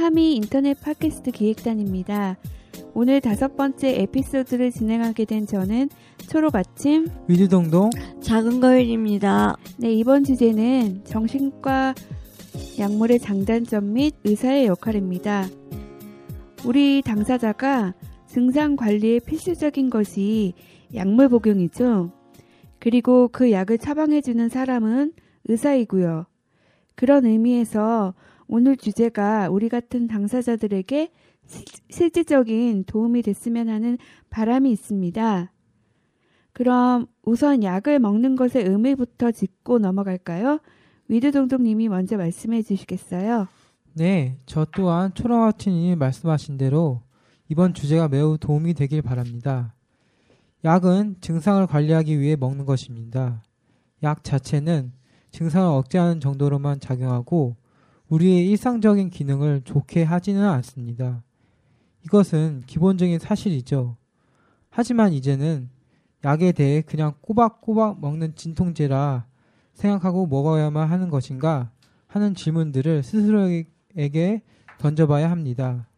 [0.00, 2.38] 카미 인터넷 팟캐스트 기획단입니다.
[2.94, 5.90] 오늘 다섯 번째 에피소드를 진행하게 된 저는
[6.26, 7.06] 초록 아침.
[7.28, 7.90] 위드동동
[8.22, 9.58] 작은 거일입니다.
[9.76, 11.94] 네, 이번 주제는 정신과
[12.78, 15.46] 약물의 장단점 및 의사의 역할입니다.
[16.64, 17.92] 우리 당사자가
[18.26, 20.54] 증상 관리에 필수적인 것이
[20.94, 22.10] 약물 복용이죠.
[22.78, 25.12] 그리고 그 약을 처방해주는 사람은
[25.44, 26.24] 의사이고요.
[26.94, 28.14] 그런 의미에서
[28.52, 31.12] 오늘 주제가 우리 같은 당사자들에게
[31.46, 33.96] 실- 실질적인 도움이 됐으면 하는
[34.28, 35.52] 바람이 있습니다.
[36.52, 40.58] 그럼 우선 약을 먹는 것의 의미부터 짚고 넘어갈까요?
[41.06, 43.46] 위드동동님이 먼저 말씀해 주시겠어요?
[43.94, 47.02] 네, 저 또한 초라와친이 말씀하신 대로
[47.48, 49.74] 이번 주제가 매우 도움이 되길 바랍니다.
[50.64, 53.44] 약은 증상을 관리하기 위해 먹는 것입니다.
[54.02, 54.92] 약 자체는
[55.30, 57.54] 증상을 억제하는 정도로만 작용하고
[58.10, 61.22] 우리의 일상적인 기능을 좋게 하지는 않습니다.
[62.04, 63.96] 이것은 기본적인 사실이죠.
[64.68, 65.70] 하지만 이제는
[66.24, 69.26] 약에 대해 그냥 꼬박꼬박 먹는 진통제라
[69.74, 71.70] 생각하고 먹어야만 하는 것인가
[72.06, 74.42] 하는 질문들을 스스로에게
[74.78, 75.88] 던져봐야 합니다.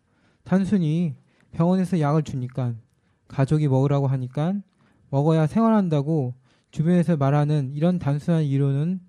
[0.44, 1.14] 단순히
[1.52, 2.74] 병원에서 약을 주니까
[3.28, 4.54] 가족이 먹으라고 하니까
[5.08, 6.34] 먹어야 생활한다고
[6.70, 9.00] 주변에서 말하는 이런 단순한 이론은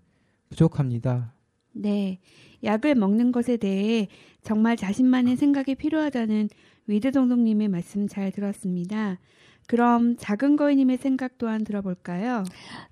[0.50, 1.34] 부족합니다.
[1.74, 2.20] 네.
[2.64, 4.08] 약을 먹는 것에 대해
[4.42, 6.50] 정말 자신만의 생각이 필요하다는
[6.88, 9.20] 위드동동님의 말씀 잘 들었습니다.
[9.68, 12.44] 그럼 작은 거인님의 생각 또한 들어볼까요?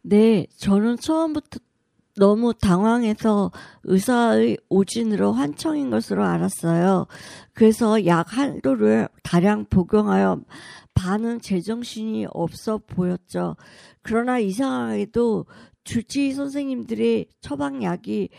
[0.02, 1.60] 네, 저는 처음부터
[2.18, 3.52] 너무 당황해서
[3.84, 7.08] 의사의 오진으로 환청인 것으로 알았어요.
[7.54, 10.42] 그래서 약 한도를 다량 복용하여
[10.94, 13.56] 반은 제정신이 없어 보였죠.
[14.02, 15.46] 그러나 이상하게도
[15.84, 18.30] 주치의 선생님들의 처방약이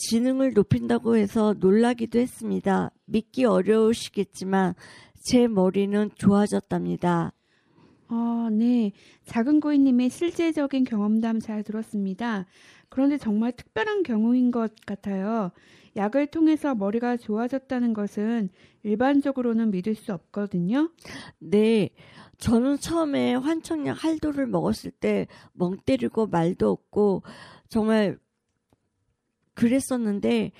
[0.00, 2.90] 지능을 높인다고 해서 놀라기도 했습니다.
[3.04, 4.74] 믿기 어려우시겠지만
[5.22, 7.34] 제 머리는 좋아졌답니다.
[8.08, 8.92] 어, 네.
[9.24, 12.46] 작은 고인님의 실제적인 경험담 잘 들었습니다.
[12.88, 15.52] 그런데 정말 특별한 경우인 것 같아요.
[15.96, 18.48] 약을 통해서 머리가 좋아졌다는 것은
[18.82, 20.90] 일반적으로는 믿을 수 없거든요.
[21.38, 21.90] 네.
[22.38, 27.22] 저는 처음에 환청약 할도를 먹었을 때 멍 때리고 말도 없고
[27.68, 28.18] 정말
[29.60, 30.52] 그랬었는데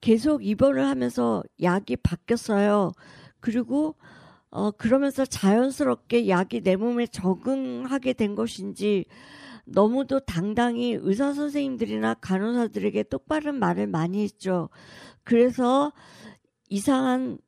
[0.00, 2.90] 계속 입원을 하면서 약이 바뀌었어요.
[3.38, 3.94] 그리고
[4.50, 9.04] 어 그러면서 자연스럽게 약이 내 몸에 적응하게 된 것인지
[9.66, 14.68] 너무도 당당히 의사 선생님들이나 간호사들에게 똑바른 말을 많이 했죠.
[15.22, 15.92] 그래서
[16.68, 17.38] 이상한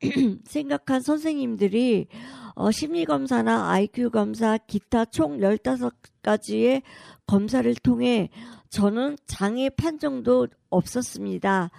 [0.44, 2.06] 생각한 선생님들이
[2.54, 6.82] 어, 심리검사나 IQ 검사, 기타 총 15가지의
[7.26, 8.30] 검사를 통해
[8.70, 11.70] 저는 장애 판정도 없었습니다.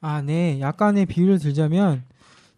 [0.00, 0.60] 아, 네.
[0.60, 2.04] 약간의 비유를 들자면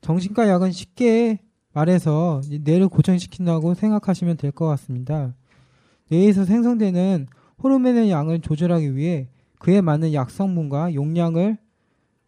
[0.03, 1.39] 정신과 약은 쉽게
[1.73, 5.35] 말해서 뇌를 고정시킨다고 생각하시면 될 것 같습니다.
[6.09, 7.27] 뇌에서 생성되는
[7.63, 9.29] 호르몬의 양을 조절하기 위해
[9.59, 11.59] 그에 맞는 약 성분과 용량을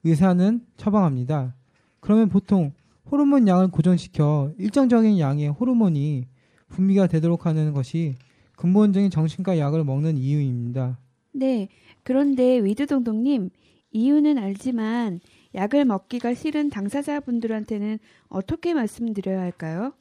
[0.05, 1.55] 의사는 처방합니다.
[2.03, 2.73] 그러면 보통
[3.11, 6.27] 호르몬 양을 고정시켜 일정적인 양의 호르몬이
[6.69, 8.17] 분비가 되도록 하는 것이
[8.57, 10.99] 근본적인 정신과 약을 먹는 이유입니다.
[11.33, 11.69] 네.
[12.03, 13.51] 그런데 위드동동님,
[13.93, 15.21] 이유는 알지만
[15.55, 19.93] 약을 먹기가 싫은 당사자분들한테는 어떻게 말씀드려야 할까요?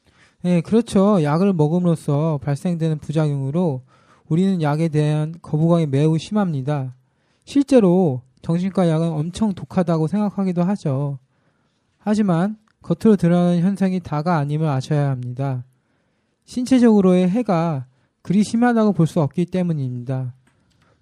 [0.41, 1.21] 네, 그렇죠.
[1.21, 3.83] 약을 먹음으로써 발생되는 부작용으로
[4.27, 6.95] 우리는 약에 대한 거부감이 매우 심합니다.
[7.45, 11.19] 실제로 정신과 약은 엄청 독하다고 생각하기도 하죠.
[12.03, 15.63] 하지만 겉으로 드러나는 현상이 다가 아님을 아셔야 합니다.
[16.45, 17.85] 신체적으로의 해가
[18.21, 20.33] 그리 심하다고 볼 수 없기 때문입니다.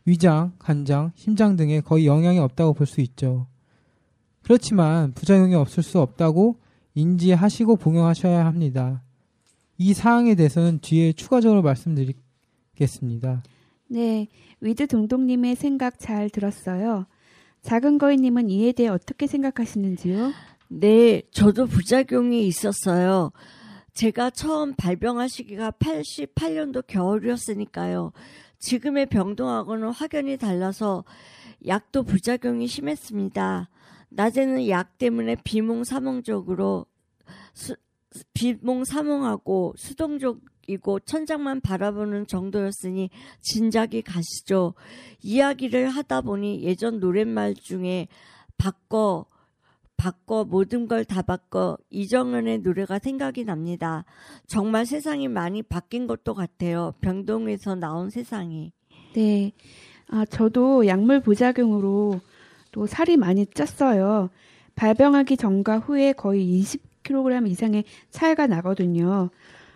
[0.06, 3.48] 위장, 간장, 심장 등에 거의 영향이 없다고 볼 수 있죠.
[4.44, 6.58] 그렇지만 부작용이 없을 수 없다고
[6.96, 9.04] 인지하시고 복용하셔야 합니다.
[9.78, 13.44] 이 사항에 대해서는 뒤에 추가적으로 말씀드리겠습니다.
[13.88, 14.28] 네,
[14.60, 17.06] 위드 동동님의 생각 잘 들었어요.
[17.62, 20.32] 작은 거인님은 이에 대해 어떻게 생각하시는지요?
[20.72, 23.32] 네, 저도 부작용이 있었어요.
[23.94, 28.12] 제가 처음 발병한 시기가 88년도 겨울이었으니까요.
[28.60, 31.06] 지금의 병동하고는 확연히 달라서
[31.66, 33.68] 약도 부작용이 심했습니다.
[34.10, 36.86] 낮에는 약 때문에 비몽사몽적으로
[37.54, 37.76] 수,
[38.36, 43.10] 비몽사몽하고 수동적이고 천장만 바라보는 정도였으니
[43.42, 44.76] 진작이 가시죠.
[45.24, 48.08] 이야기를 하다 보니 예전 노랫말 중에
[48.60, 49.26] 바꿔
[50.00, 54.06] 바꿔 모든 걸 다 바꿔 이정은의 노래가 생각이 납니다.
[54.48, 56.94] 정말 세상이 많이 바뀐 것도 같아요.
[57.02, 58.72] 병동에서 나온 세상이.
[59.14, 59.52] 네,
[60.10, 62.22] 아, 저도 약물 부작용으로
[62.72, 64.30] 또 살이 많이 쪘어요.
[64.76, 69.30] 발병하기 전과 후에 거의 20kg 이상의 차이가 나거든요.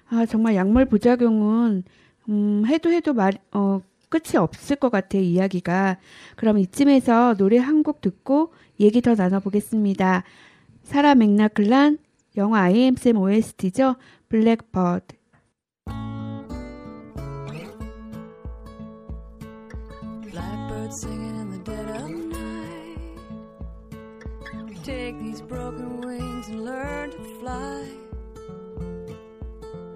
[0.09, 1.83] 아, 정말 약물 부작용은,
[2.29, 3.81] 음, 해도 해도 말, 어,
[4.13, 5.97] 끝이 없을 것 같아요, 이야기가.
[6.35, 10.23] 그럼 이쯤에서 노래 한 곡 듣고 얘기 더 나눠보겠습니다.
[10.83, 11.97] 사라 맥락클란,
[12.37, 13.95] 영화 IM쌤 OST죠?
[14.29, 15.15] 블랙버드.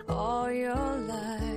[0.10, 1.57] All your life,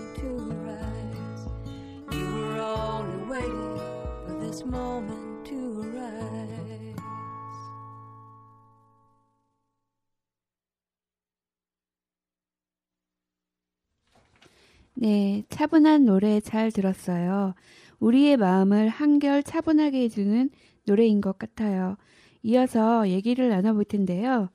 [14.93, 17.53] 네, 차분한 노래 잘 들었어요.
[17.99, 20.49] 우리의 마음을 한결 차분하게 해주는
[20.85, 21.97] 노래인 것 같아요.
[22.43, 24.49] 이어서 얘기를 나눠볼 텐데요.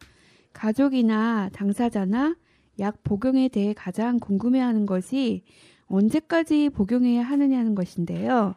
[0.53, 2.37] 가족이나 당사자나
[2.79, 5.43] 약 복용에 대해 가장 궁금해하는 것이
[5.87, 8.55] 언제까지 복용해야 하느냐는 것인데요.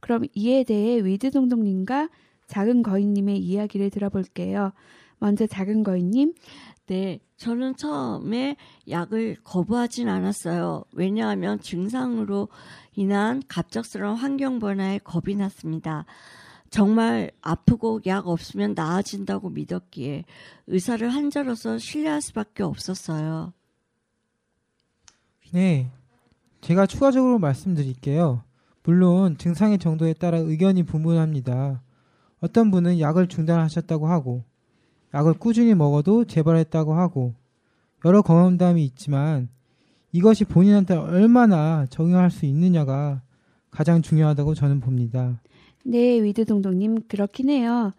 [0.00, 2.10] 그럼 이에 대해 위드동동님과
[2.46, 4.72] 작은 거인님의 이야기를 들어볼게요.
[5.18, 6.34] 먼저 작은 거인님,
[6.86, 8.56] 네, 저는 처음에
[8.88, 10.84] 약을 거부하진 않았어요.
[10.92, 12.48] 왜냐하면 증상으로
[12.94, 16.04] 인한 갑작스러운 환경 변화에 겁이 났습니다.
[16.70, 20.24] 정말 아프고 약 없으면 나아진다고 믿었기에
[20.68, 23.52] 의사를 한자로서 신뢰할 수밖에 없었어요.
[25.52, 25.90] 네.
[26.60, 28.42] 제가 추가적으로 말씀드릴게요.
[28.82, 31.82] 물론 증상의 정도에 따라 의견이 분분합니다.
[32.40, 34.44] 어떤 분은 약을 중단하셨다고 하고,
[35.16, 37.32] 약을 꾸준히 먹어도 재발했다고 하고,
[38.04, 39.48] 여러 경험담이 있지만
[40.12, 43.22] 이것이 본인한테 얼마나 적용할 수 있느냐가
[43.70, 45.40] 가장 중요하다고 저는 봅니다.
[45.84, 47.94] 네, 위드동동님, 그렇긴 해요.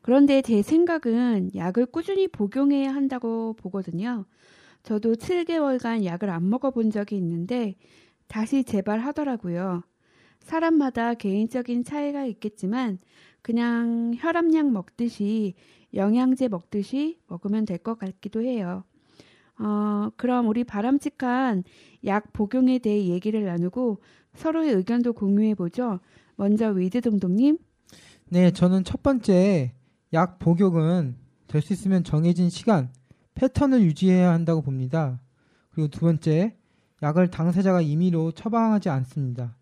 [0.00, 4.24] 그런데 제 생각은 약을 꾸준히 복용해야 한다고 보거든요.
[4.84, 7.74] 저도 7개월간 약을 안 먹어본 적이 있는데
[8.28, 9.82] 다시 재발하더라고요.
[10.38, 12.98] 사람마다 개인적인 차이가 있겠지만
[13.42, 15.54] 그냥 혈압약 먹듯이
[15.94, 18.84] 영양제 먹듯이 먹으면 될 것 같기도 해요.
[19.58, 21.64] 어, 그럼 우리 바람직한
[22.04, 23.98] 약 복용에 대해 얘기를 나누고
[24.34, 26.00] 서로의 의견도 공유해 보죠.
[26.36, 27.58] 먼저 위드 동동님.
[28.30, 29.72] 네, 저는 첫 번째
[30.12, 31.16] 약 복용은
[31.46, 32.90] 될 수 있으면 정해진 시간,
[33.34, 35.20] 패턴을 유지해야 한다고 봅니다.
[35.70, 36.56] 그리고 두 번째,
[37.02, 39.56] 약을 당사자가 임의로 처방하지 않습니다.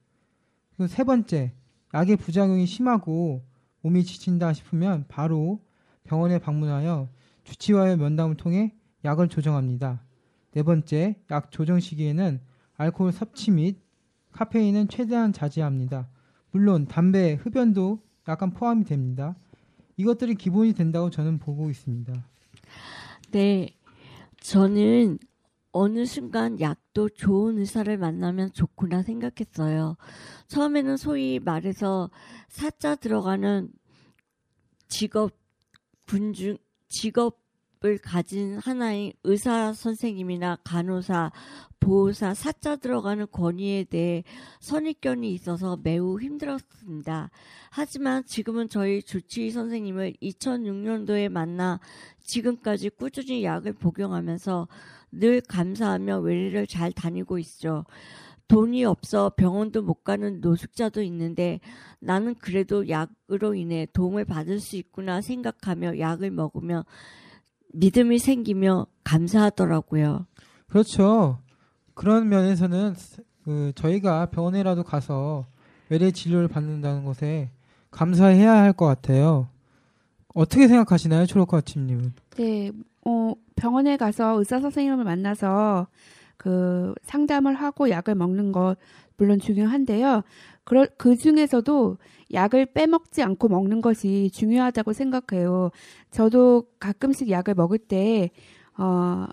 [0.77, 1.55] 그리고 세 번째,
[1.95, 3.43] 약의 부작용이 심하고
[3.89, 5.61] 몸이 지친다 싶으면 바로
[6.05, 7.09] 병원에 방문하여
[7.45, 10.05] 주치와의 면담을 통해 약을 조정합니다.
[10.53, 12.41] 네 번째, 약 조정 시기에는
[12.77, 13.79] 알코올 섭취 및
[14.33, 16.09] 카페인은 최대한 자제합니다.
[16.51, 19.37] 물론 담배, 흡연도 약간 포함이 됩니다.
[19.97, 22.13] 이것들이 기본이 된다고 저는 보고 있습니다.
[23.31, 23.71] 네.
[24.41, 25.19] 저는
[25.73, 29.97] 어느 순간 약도 좋은 의사를 만나면 좋구나 생각했어요.
[30.49, 32.11] 처음에는 소위 말해서
[32.49, 33.71] 사자 들어가는
[34.89, 35.33] 직업
[36.07, 36.57] 군중
[36.89, 41.31] 직업을 가진 하나의 의사 선생님이나 간호사,
[41.81, 44.25] 보호사, 사자 들어가는 권위에 대해
[44.61, 47.31] 선입견이 있어서 매우 힘들었습니다.
[47.71, 51.79] 하지만 지금은 저희 주치의 선생님을 2006년도에 만나
[52.21, 54.67] 지금까지 꾸준히 약을 복용하면서
[55.13, 57.85] 늘 감사하며 외래를 잘 다니고 있죠.
[58.49, 61.61] 돈이 없어 병원도 못 가는 노숙자도 있는데
[62.01, 66.85] 나는 그래도 약으로 인해 도움을 받을 수 있구나 생각하며 약을 먹으며
[67.75, 70.27] 믿음이 생기며 감사하더라고요.
[70.67, 71.39] 그렇죠.
[71.95, 72.95] 그런 면에서는
[73.45, 75.47] 그 저희가 병원에라도 가서
[75.91, 77.51] 외래 진료를 받는다는 것에
[77.91, 79.49] 감사해야 할 것 같아요.
[80.35, 82.13] 어떻게 생각하시나요, 초록화침님은?
[82.37, 82.71] 네,
[83.05, 85.89] 어, 병원에 가서 의사 선생님을 만나서
[86.37, 88.77] 그 상담을 하고 약을 먹는 것
[89.17, 90.23] 물론 중요한데요.
[90.97, 91.97] 그 중에서도
[92.33, 95.71] 약을 빼먹지 않고 먹는 것이 중요하다고 생각해요.
[96.11, 98.31] 저도 가끔씩 약을 먹을 때,
[98.77, 99.27] 어,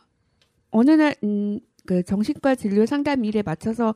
[0.72, 3.94] 어느 날, 음, 그 정신과 진료 상담 일에 맞춰서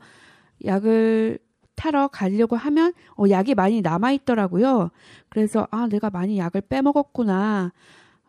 [0.66, 1.40] 약을
[1.76, 4.92] 타러 가려고 하면, 어, 약이 많이 남아있더라고요.
[5.30, 7.72] 그래서, 아, 내가 많이 약을 빼먹었구나.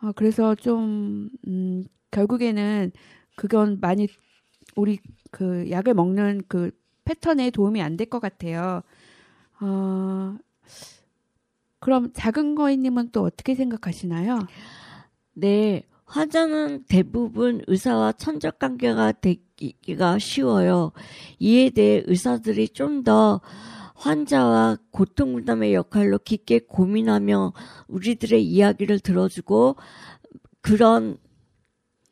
[0.02, 2.92] 어, 그래서 좀, 음, 결국에는
[3.36, 4.08] 그건 많이
[4.76, 4.98] 우리
[5.30, 6.70] 그 약을 먹는 그
[7.04, 8.82] 패턴에 도움이 안 될 것 같아요.
[9.60, 10.36] 어,
[11.80, 14.46] 그럼 작은 거인님은 또 어떻게 생각하시나요?
[15.34, 20.92] 네, 환자는 대부분 의사와 천적 관계가 되기가 쉬워요.
[21.38, 23.40] 이에 대해 의사들이 좀더
[24.00, 27.52] 환자와 고통 분담의 역할로 깊게 고민하며
[27.88, 29.76] 우리들의 이야기를 들어주고
[30.62, 31.18] 그런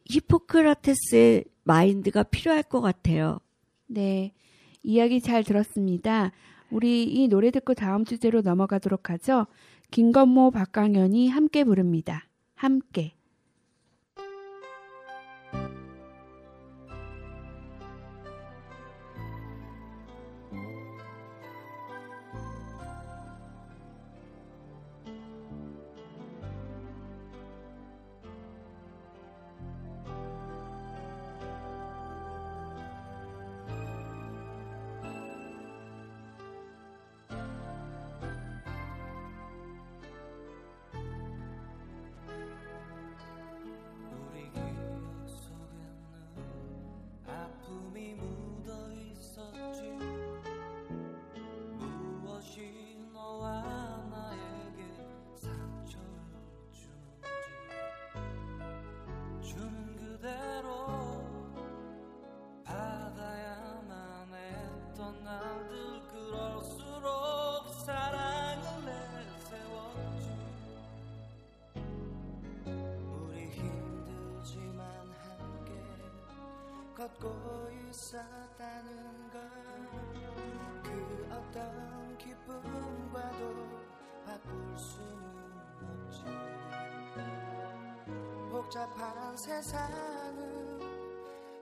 [0.05, 3.41] 히포크라테스의 마인드가 필요할 것 같아요.
[3.87, 4.35] 네,
[4.83, 6.33] 이야기 잘 들었습니다.
[6.71, 9.47] 우리 이 노래 듣고 다음 주제로 넘어가도록 하죠.
[9.91, 12.29] 김건모, 박강현이 함께 부릅니다.
[12.55, 13.18] 함께.
[77.19, 79.59] 걷고 있었다는 걸
[80.83, 83.69] 그 어떤 기쁨과도
[84.25, 85.19] 바꿀 수는
[85.81, 86.25] 없지.
[88.51, 90.81] 복잡한 세상은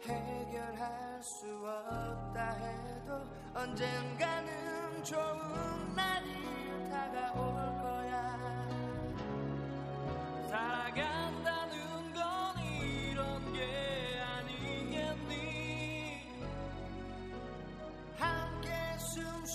[0.02, 6.15] 해결할 수 없다 해도 언젠가는 좋은 날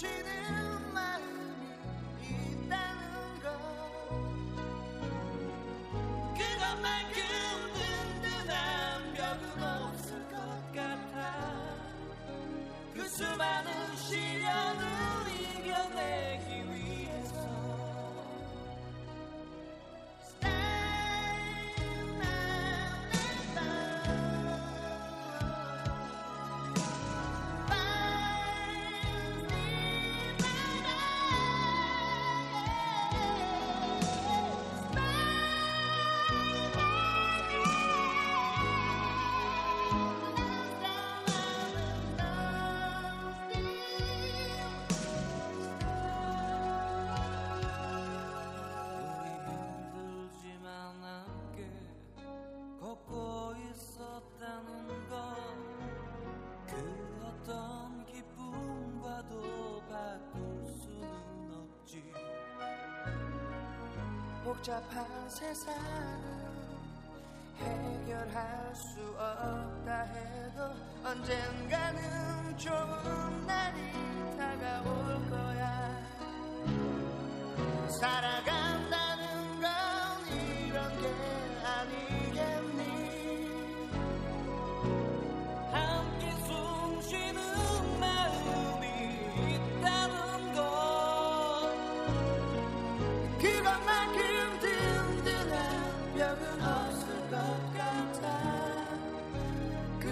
[0.03, 0.60] 함께
[64.61, 65.81] 복잡한 세상을
[67.57, 70.71] 해결할 수 없다 해도
[71.03, 73.91] 언젠가는 좋은 날이
[74.37, 75.99] 다가올 거야.
[77.89, 78.30] 살아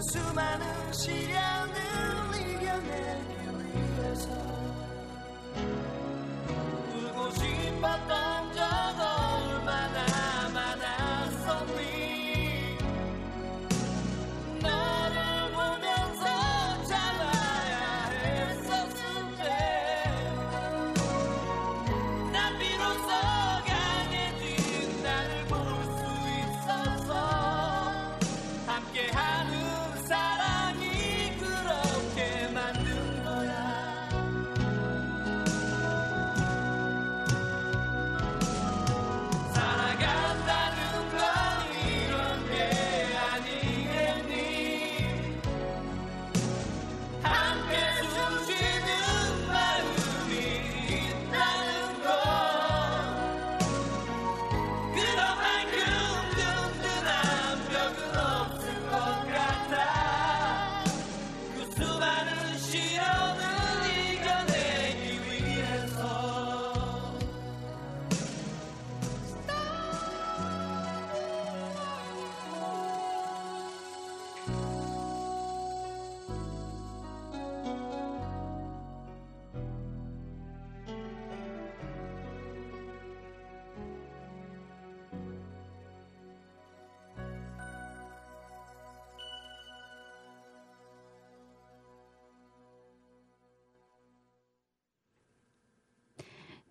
[0.10, 1.59] 수많은 시련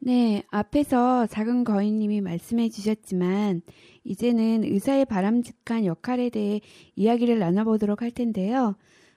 [0.08, 3.60] 네, 앞에서 작은 거인님이 말씀해 주셨지만
[4.04, 6.62] 이제는 의사의 바람직한 역할에 대해
[6.96, 8.74] 이야기를 나눠보도록 할 텐데요.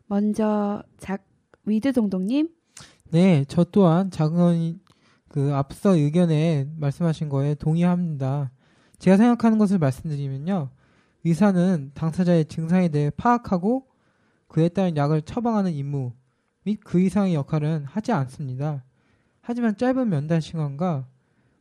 [0.07, 1.23] 먼저 작
[1.63, 2.49] 위드 동동님,
[3.09, 4.81] 네, 저 또한 작은
[5.29, 8.51] 그 앞서 의견에 말씀하신 거에 동의합니다.
[8.99, 10.71] 제가 생각하는 것을 말씀드리면요.
[11.23, 13.87] 의사는 당사자의 증상에 대해 파악하고
[14.49, 16.11] 그에 따른 약을 처방하는 임무
[16.65, 18.83] 및 그 이상의 역할은 하지 않습니다.
[19.41, 21.07] 하지만 짧은 면담 시간과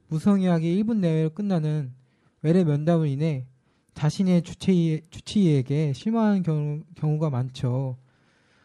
[0.08, 1.92] 무성의하게 1분 내외로 끝나는
[2.42, 3.46] 외래 면담으로 인해
[3.94, 7.98] 자신의 주치의, 주치의에게 실망하는 경우, 경우가 많죠.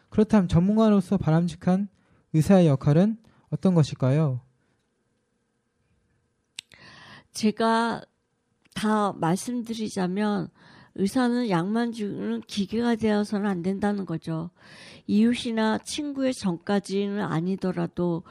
[0.08, 1.88] 그렇다면 전문가로서 바람직한
[2.32, 3.18] 의사의 역할은
[3.50, 4.40] 어떤 것일까요?
[7.32, 8.02] 제가
[8.74, 10.48] 다 말씀드리자면
[10.94, 14.50] 의사는 약만 주는 기계가 되어서는 안 된다는 거죠.
[15.06, 18.22] 이웃이나 친구의 전까지는 아니더라도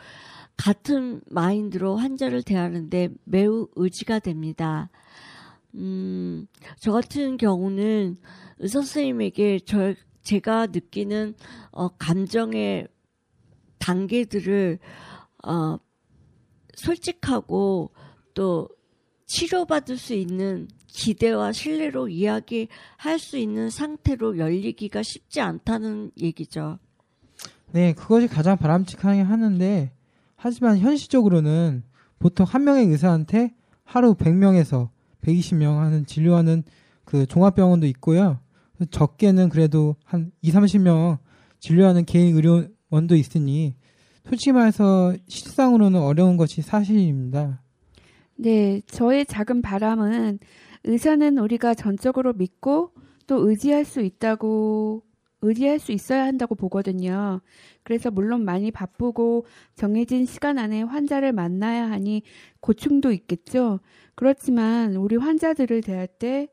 [0.58, 4.90] 같은 마인드로 환자를 대하는데 매우 의지가 됩니다.
[5.76, 6.48] 음,
[6.80, 8.18] 저 같은 경우는
[8.60, 11.36] 의사 선생님에게 저, 제가 느끼는
[11.72, 12.88] 어, 감정의
[13.80, 14.80] 단계들을
[15.46, 15.78] 어,
[16.76, 17.92] 솔직하고
[18.34, 18.70] 또
[19.26, 26.80] 치료받을 수 있는 기대와 신뢰로 이야기할 수 있는 상태로 열리기가 쉽지 않다는 얘기죠.
[27.72, 29.92] 네, 그것이 가장 바람직하게 하는데
[30.46, 31.82] 하지만 현실적으로는
[32.20, 34.90] 보통 한 명의 의사한테 하루 100명에서
[35.24, 36.62] 120명 하는 진료하는
[37.04, 38.40] 그 종합병원도 있고요.
[38.92, 41.18] 적게는 그래도 한 2, 30명
[41.58, 43.74] 진료하는 개인 의료원도 있으니
[44.30, 47.64] 솔직히 말해서 실상으로는 어려운 것이 사실입니다.
[48.36, 50.38] 네, 저의 작은 바람은
[50.84, 52.92] 의사는 우리가 전적으로 믿고
[53.26, 55.02] 또 의지할 수 있다고
[55.42, 57.42] 의지할 수 있어야 한다고 보거든요.
[57.86, 59.46] 그래서 물론 많이 바쁘고
[59.76, 62.24] 정해진 시간 안에 환자를 만나야 하니
[62.62, 63.80] 고충도 있겠죠.
[64.16, 66.50] 그렇지만 우리 환자들을 대할 때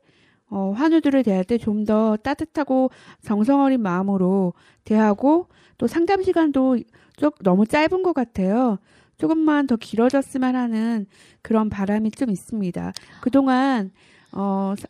[0.49, 2.91] 어, 환우들을 대할 때 좀 더 따뜻하고
[3.21, 4.53] 정성 어린 마음으로
[4.85, 6.77] 대하고 또 상담 시간도
[7.17, 8.77] 좀 너무 짧은 것 같아요.
[9.17, 11.07] 조금만 더 길어졌으면 하는
[11.41, 12.93] 그런 바람이 좀 있습니다.
[13.21, 13.91] 그동안
[14.31, 14.87] 어, 사-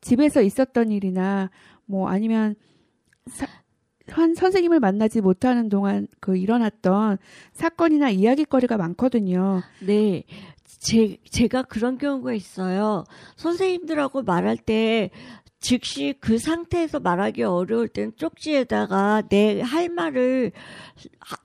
[0.00, 1.50] 집에서 있었던 일이나
[1.86, 2.54] 뭐 아니면
[3.28, 3.46] 사,
[4.08, 7.18] 한 선생님을 만나지 못하는 동안 그 일어났던
[7.52, 9.62] 사건이나 이야기거리가 많거든요.
[9.80, 10.24] 네.
[10.80, 13.04] 제, 제가 그런 경우가 있어요.
[13.36, 15.10] 선생님들하고 말할 때
[15.60, 20.52] 즉시 그 상태에서 말하기 어려울 땐 쪽지에다가 내 할 말을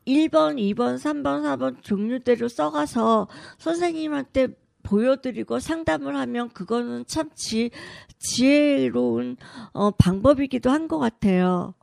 [0.06, 4.50] 1번, 2번, 3번, 4번 종류대로 써가서 선생님한테
[4.84, 7.70] 보여드리고 상담을 하면 그거는 참 지,
[8.18, 9.38] 지혜로운
[9.72, 11.74] 어, 방법이기도 한 것 같아요.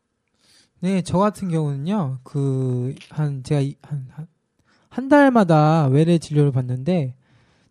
[0.80, 4.26] 네, 저 같은 경우는요, 그, 한, 제가 이- 한, 한,
[4.88, 7.14] 한 달마다 외래 진료를 받는데,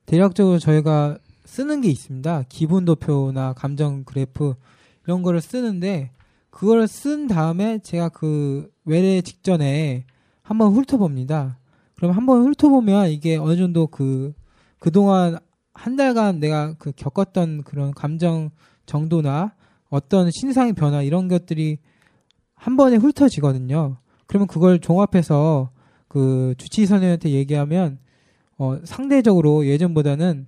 [0.06, 2.44] 대략적으로 저희가 쓰는 게 있습니다.
[2.50, 4.56] 기분 도표나 감정 그래프,
[5.06, 6.12] 이런 거를 쓰는데,
[6.50, 10.06] 그걸 쓴 다음에 제가 그 외래 직전에
[10.42, 11.60] 한번 훑어봅니다.
[11.96, 14.34] 그럼 한번 훑어보면 이게 어느 정도 그,
[14.80, 15.38] 그동안
[15.74, 18.50] 한 달간 내가 그 겪었던 그런 감정
[18.86, 19.54] 정도나
[19.90, 21.80] 어떤 신상의 변화 이런 것들이
[22.66, 23.98] 한 번에 훑어지거든요.
[24.26, 25.70] 그러면 그걸 종합해서
[26.08, 28.00] 그 주치의 선생님한테 얘기하면
[28.58, 30.48] 어, 상대적으로 예전보다는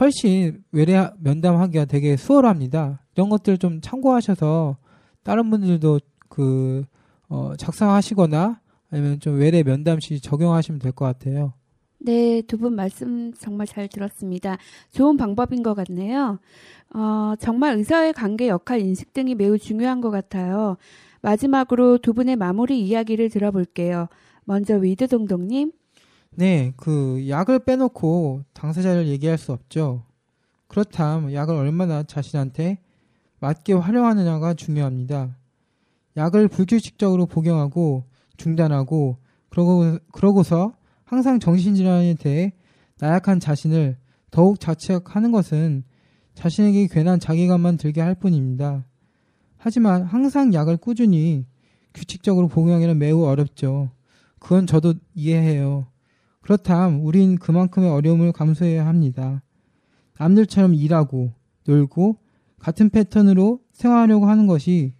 [0.00, 3.00] 훨씬 외래 면담하기가 되게 수월합니다.
[3.14, 4.76] 이런 것들을 좀 참고하셔서
[5.22, 6.84] 다른 분들도 그
[7.28, 11.52] 어, 작성하시거나 아니면 좀 외래 면담 시 적용하시면 될 것 같아요.
[12.00, 14.58] 네, 두 분 말씀 정말 잘 들었습니다.
[14.90, 16.40] 좋은 방법인 것 같네요.
[16.92, 20.76] 어, 정말 의사의 관계 역할 인식 등이 매우 중요한 것 같아요.
[21.22, 24.08] 마지막으로 두 분의 마무리 이야기를 들어볼게요.
[24.44, 25.72] 먼저 위드 동동님.
[26.30, 30.04] 네, 그 약을 빼놓고 당사자를 얘기할 수 없죠.
[30.68, 32.78] 그렇다면 약을 얼마나 자신한테
[33.40, 35.36] 맞게 활용하느냐가 중요합니다.
[36.16, 38.04] 약을 불규칙적으로 복용하고
[38.36, 40.72] 중단하고 그러고 그러고서
[41.04, 42.52] 항상 정신질환에 대해
[42.98, 43.96] 나약한 자신을
[44.30, 45.84] 더욱 자책하는 것은
[46.34, 48.84] 자신에게 괜한 자괴감만 들게 할 뿐입니다.
[49.66, 51.44] 하지만 항상 약을 꾸준히
[51.92, 53.90] 규칙적으로 복용하기는 매우 어렵죠.
[54.38, 55.88] 그건 저도 이해해요.
[56.40, 59.42] 그렇담 우린 그만큼의 어려움을 감수해야 합니다.
[60.20, 61.32] 남들처럼 일하고
[61.66, 62.18] 놀고
[62.60, 64.94] 같은 패턴으로 생활하려고 하는 것이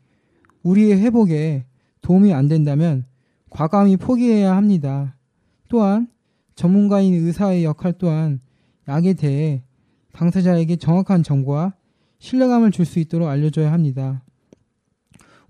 [0.65, 1.67] 우리의 회복에
[2.01, 3.07] 도움이 안 된다면
[3.51, 5.17] 과감히 포기해야 합니다.
[5.69, 6.09] 또한
[6.57, 8.41] 전문가인 의사의 역할 또한
[8.89, 9.63] 약에 대해
[10.13, 11.75] 당사자에게 정확한 정보와
[12.19, 14.25] 신뢰감을 줄 수 있도록 알려줘야 합니다.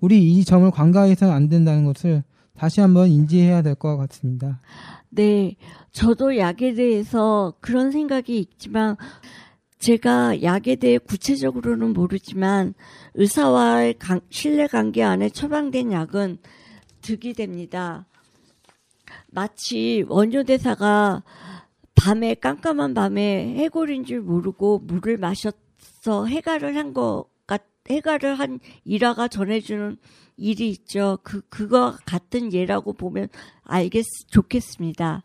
[0.00, 2.22] 우리 이 점을 관가해서는 안 된다는 것을
[2.56, 4.60] 다시 한번 인지해야 될 것 같습니다.
[5.10, 5.56] 네,
[5.92, 8.96] 저도 약에 대해서 그런 생각이 있지만
[9.78, 12.74] 제가 약에 대해 구체적으로는 모르지만
[13.14, 16.38] 의사와의 관- 신뢰 관계 안에 처방된 약은
[17.02, 18.06] 득이 됩니다.
[19.30, 21.22] 마치 원효대사가
[21.94, 27.30] 밤에 깜깜한 밤에 해골인 줄 모르고 물을 마셔서 해가를 한것 같,
[27.90, 29.96] 해가를 한 일화가 전해주는
[30.36, 31.18] 일이 있죠.
[31.22, 33.28] 그, 그거 같은 예라고 보면
[33.64, 35.22] 알겠, 좋겠습니다.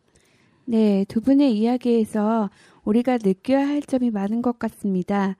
[0.65, 2.49] 네, 두 분의 이야기에서
[2.83, 5.35] 우리가 느껴야 할 점이 많은 것 같습니다.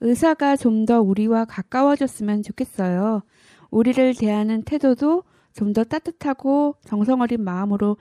[0.00, 3.22] 의사가 좀 더 우리와 가까워졌으면 좋겠어요.
[3.70, 7.96] 우리를 대하는 태도도 좀 더 따뜻하고 정성 어린 마음으로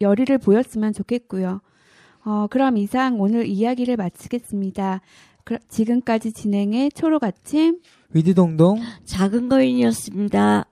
[0.00, 1.60] 열의를 보였으면 좋겠고요.
[2.24, 5.00] 어, 그럼 이상 오늘 이야기를 마치겠습니다.
[5.46, 7.78] 그- 지금까지 진행의 초록아침
[8.12, 10.64] 위드동동 작은 거인이었습니다.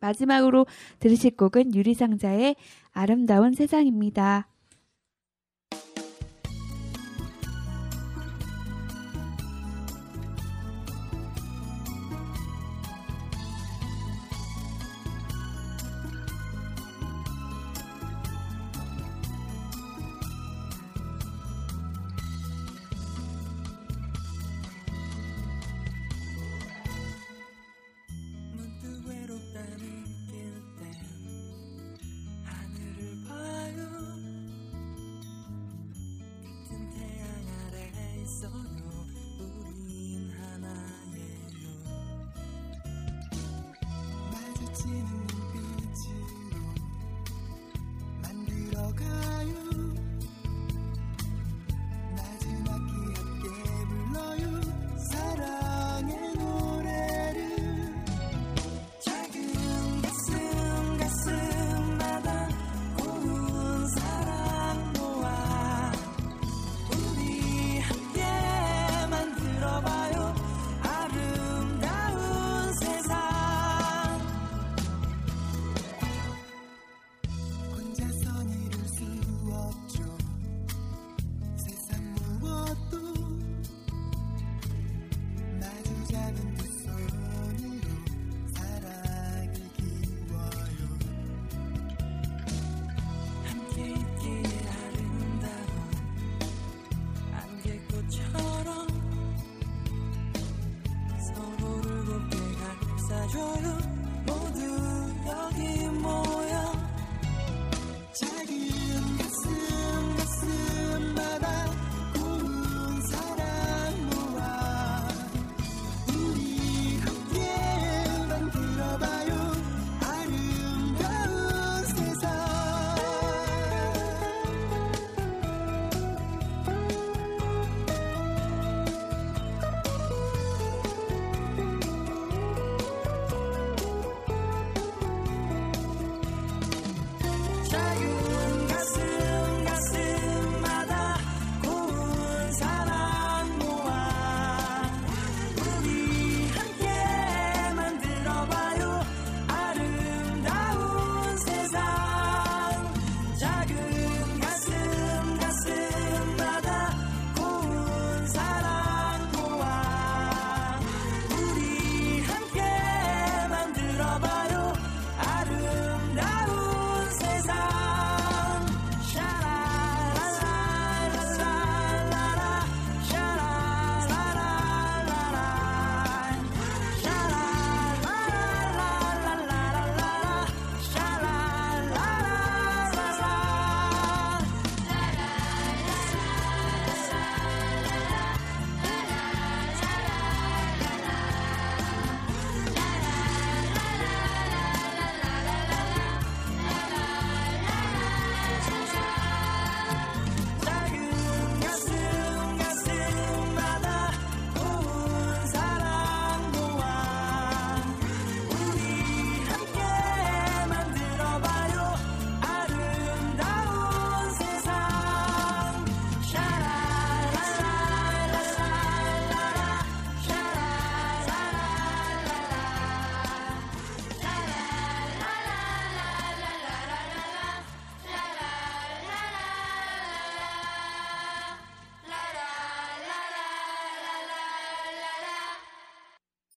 [0.00, 0.66] 마지막으로
[0.98, 2.56] 들으실 곡은 유리상자의
[2.90, 4.48] 아름다운 세상입니다.